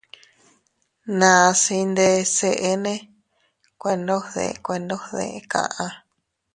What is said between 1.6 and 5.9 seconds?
iyndes eʼenne, kuendogde kuendogde kaʼa.